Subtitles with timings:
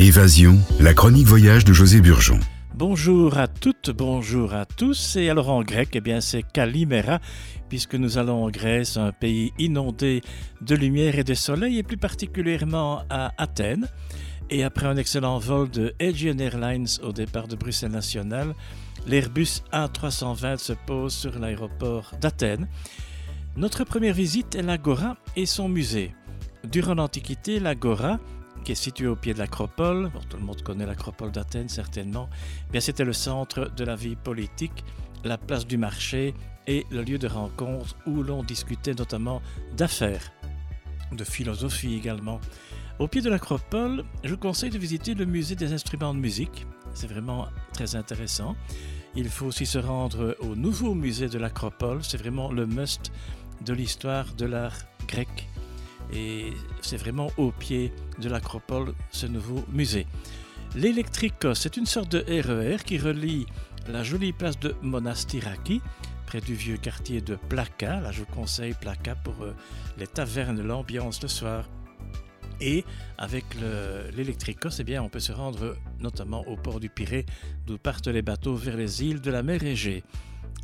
[0.00, 2.40] Évasion, la chronique voyage de José Burgeon.
[2.74, 5.14] Bonjour à toutes, bonjour à tous.
[5.14, 7.20] Et alors en grec, eh bien c'est Kalimera,
[7.68, 10.20] puisque nous allons en Grèce, un pays inondé
[10.62, 13.88] de lumière et de soleil, et plus particulièrement à Athènes.
[14.50, 18.52] Et après un excellent vol de Aegean Airlines au départ de Bruxelles National,
[19.06, 22.66] l'Airbus A320 se pose sur l'aéroport d'Athènes.
[23.56, 26.12] Notre première visite est l'Agora et son musée.
[26.64, 28.18] Durant l'Antiquité, l'Agora
[28.64, 30.10] qui est situé au pied de l'acropole.
[30.30, 32.28] tout le monde connaît l'acropole d'Athènes certainement.
[32.72, 34.84] Bien, c'était le centre de la vie politique,
[35.22, 36.34] la place du marché
[36.66, 39.42] et le lieu de rencontre où l'on discutait notamment
[39.76, 40.32] d'affaires,
[41.12, 42.40] de philosophie également.
[42.98, 46.66] Au pied de l'acropole, je vous conseille de visiter le musée des instruments de musique.
[46.94, 48.56] C'est vraiment très intéressant.
[49.14, 52.02] Il faut aussi se rendre au nouveau musée de l'acropole.
[52.02, 53.12] C'est vraiment le must
[53.64, 55.48] de l'histoire de l'art grec
[56.14, 60.06] et c'est vraiment au pied de l'acropole ce nouveau musée.
[60.76, 63.46] L'Electricos, c'est une sorte de RER e qui relie
[63.88, 65.80] la jolie place de Monastiraki,
[66.26, 68.00] près du vieux quartier de Plaka.
[68.00, 69.54] Là, je vous conseille Plaka pour euh,
[69.98, 71.68] les tavernes, l'ambiance le soir.
[72.60, 72.84] Et
[73.18, 73.44] avec
[74.16, 77.26] l'Electricos, eh bien, on peut se rendre notamment au port du Pirée,
[77.66, 80.04] d'où partent les bateaux vers les îles de la mer Égée.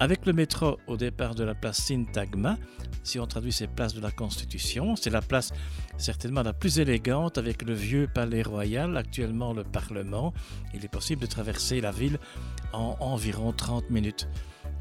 [0.02, 2.56] Avec le métro au départ de la place Syntagma,
[3.04, 5.52] si on traduit ces places de la Constitution, c'est la place
[5.98, 10.32] certainement la plus élégante avec le vieux palais royal, actuellement le Parlement.
[10.72, 12.18] Il est possible de traverser la ville
[12.72, 14.26] en environ 30 minutes.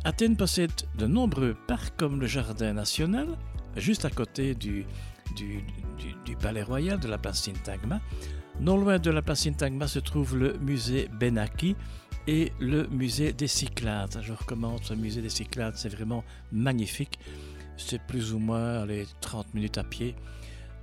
[0.06, 3.28] Athènes possède de nombreux parcs comme le Jardin national,
[3.76, 4.86] juste à côté du,
[5.36, 5.66] du,
[6.42, 8.00] palais royal de la place Syntagma.
[8.62, 11.76] Non loin de la place Syntagma se trouve le musée Benaki,
[12.28, 14.20] et le musée des Cyclades.
[14.22, 17.20] Je recommande ce musée des Cyclades, c'est vraiment magnifique.
[17.78, 20.16] C'est plus ou moins les 30 minutes à pied.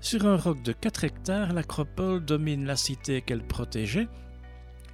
[0.01, 4.09] Sur un roc de 4 hectares, l'acropole domine la cité qu'elle protégeait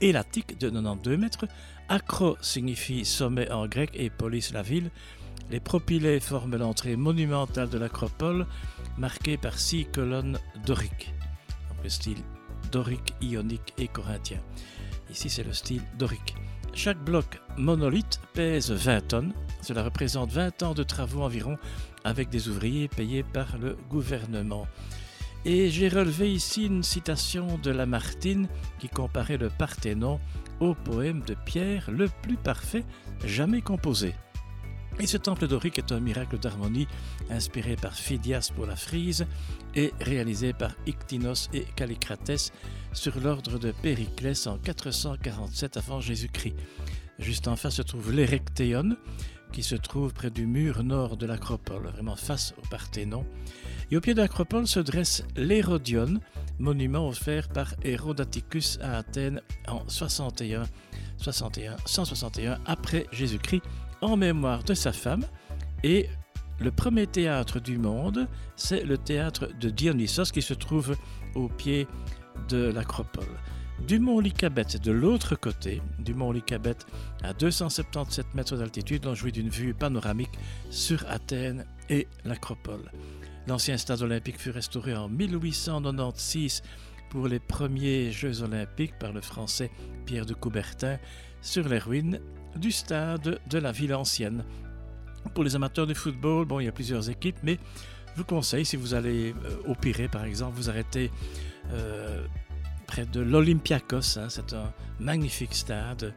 [0.00, 1.46] et l'attique de 92 mètres.
[1.88, 4.90] Acro signifie sommet en grec et police la ville.
[5.50, 8.46] Les propylées forment l'entrée monumentale de l'acropole,
[8.96, 11.12] marquée par six colonnes doriques,
[11.82, 12.22] le style
[12.70, 14.40] dorique, ionique et corinthien.
[15.10, 16.34] Ici, c'est le style dorique.
[16.74, 19.34] Chaque bloc monolithe pèse 20 tonnes.
[19.60, 21.56] Cela représente 20 ans de travaux environ
[22.02, 24.66] avec des ouvriers payés par le gouvernement.
[25.44, 30.18] Et j'ai relevé ici une citation de Lamartine qui comparait le Parthénon
[30.60, 32.84] au poème de Pierre le plus parfait
[33.24, 34.14] jamais composé.
[35.00, 36.86] Et ce temple dorique est un miracle d'harmonie
[37.30, 39.26] inspiré par Phidias pour la frise
[39.74, 42.52] et réalisé par Ictinos et Callicrates
[42.92, 46.54] sur l'ordre de Périclès en 447 avant Jésus-Christ.
[47.18, 48.96] Juste en face se trouve l'Erectéon,
[49.52, 53.24] qui se trouve près du mur nord de l'acropole, vraiment face au Parthénon.
[53.90, 56.20] Et au pied de l'acropole se dresse l'Hérodion,
[56.58, 60.64] monument offert par Hérodaticus à Athènes en 61,
[61.18, 63.62] 61, 161 après Jésus-Christ
[64.02, 65.24] en mémoire de sa femme.
[65.82, 66.08] Et
[66.60, 70.96] le premier théâtre du monde, c'est le théâtre de Dionysos qui se trouve
[71.34, 71.88] au pied
[72.48, 73.38] de l'acropole.
[73.86, 76.86] Du mont Lycabette, de l'autre côté, du mont Lycabette,
[77.24, 80.38] à 277 mètres d'altitude, on jouit d'une vue panoramique
[80.70, 82.92] sur Athènes et l'acropole.
[83.48, 86.62] L'ancien stade olympique fut restauré en 1896
[87.10, 89.70] pour les premiers Jeux olympiques par le français
[90.06, 90.98] Pierre de Coubertin
[91.40, 92.20] sur les ruines
[92.56, 94.44] du stade de la ville ancienne.
[95.34, 97.58] Pour les amateurs de football, bon, il y a plusieurs équipes, mais
[98.12, 101.10] je vous conseille, si vous allez euh, au Pirée par exemple, vous arrêtez
[101.72, 102.26] euh,
[102.86, 106.14] près de l'Olympiakos, hein, c'est un magnifique stade.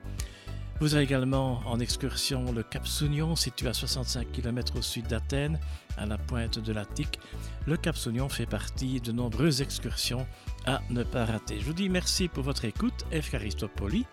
[0.82, 5.58] Vous avez également en excursion le Cap Sounion, situé à 65 km au sud d'Athènes,
[5.98, 7.18] à la pointe de l'Attique.
[7.66, 10.28] Le Cap Sounion fait partie de nombreuses excursions
[10.66, 11.62] à ne pas rater.
[11.62, 13.32] Je vous dis merci pour votre écoute, F.
[13.32, 14.06] Caristopoli.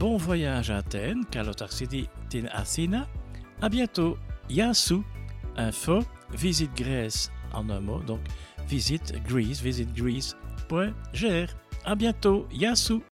[0.00, 3.06] Bon voyage à Athènes, Kalotarsidi Tin Asina.
[3.60, 4.16] À bientôt.
[4.48, 5.02] Yasu,
[5.58, 5.98] info,
[6.32, 8.20] visite Grèce en un mot, donc
[8.66, 11.54] visite Greece, visite Greece.gr.
[11.84, 12.48] À bientôt.
[12.50, 13.02] Yasu.